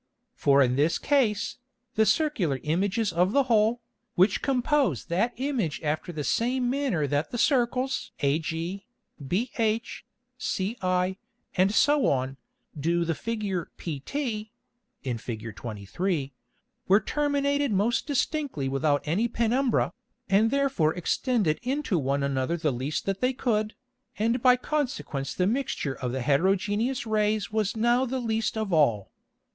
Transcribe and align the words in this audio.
For 0.33 0.63
in 0.63 0.77
this 0.77 0.97
Case, 0.97 1.57
the 1.93 2.07
Circular 2.07 2.59
Images 2.63 3.13
of 3.13 3.33
the 3.33 3.43
Hole, 3.43 3.83
which 4.15 4.41
compose 4.41 5.05
that 5.05 5.31
Image 5.37 5.79
after 5.83 6.11
the 6.11 6.23
same 6.23 6.71
manner 6.71 7.05
that 7.05 7.29
the 7.29 7.37
Circles 7.37 8.11
ag, 8.21 8.83
bh, 9.21 10.01
ci, 10.39 10.39
&c. 10.39 10.77
do 12.79 13.05
the 13.05 13.13
Figure 13.13 13.71
pt 13.77 14.49
[in 15.03 15.19
Fig. 15.19 15.55
23.] 15.55 16.33
were 16.87 16.99
terminated 16.99 17.71
most 17.71 18.07
distinctly 18.07 18.67
without 18.67 19.03
any 19.07 19.27
Penumbra, 19.27 19.93
and 20.27 20.49
therefore 20.49 20.95
extended 20.95 21.59
into 21.61 21.99
one 21.99 22.23
another 22.23 22.57
the 22.57 22.71
least 22.71 23.05
that 23.05 23.21
they 23.21 23.33
could, 23.33 23.75
and 24.17 24.41
by 24.41 24.55
consequence 24.55 25.35
the 25.35 25.45
Mixture 25.45 25.93
of 25.93 26.11
the 26.11 26.23
heterogeneous 26.23 27.05
Rays 27.05 27.51
was 27.51 27.77
now 27.77 28.07
the 28.07 28.19
least 28.19 28.57
of 28.57 28.73
all. 28.73 29.11